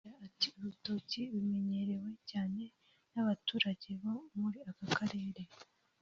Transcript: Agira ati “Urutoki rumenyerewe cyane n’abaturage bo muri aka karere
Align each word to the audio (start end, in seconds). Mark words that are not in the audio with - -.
Agira 0.05 0.19
ati 0.27 0.47
“Urutoki 0.57 1.21
rumenyerewe 1.31 2.11
cyane 2.29 2.61
n’abaturage 3.13 3.89
bo 4.01 4.13
muri 4.39 4.59
aka 4.69 4.85
karere 4.97 5.41